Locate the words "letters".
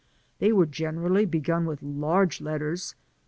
2.41-2.95